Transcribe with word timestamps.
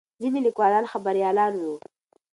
ځینې 0.21 0.39
لیکوالان 0.47 0.85
خبریالان 0.91 1.53
وو. 1.57 1.75